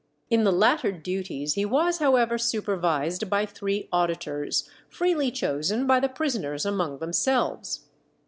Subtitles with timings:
[0.31, 6.09] In the latter duties he was, however, supervised by three auditors, freely chosen by the
[6.09, 7.81] prisoners among themselves.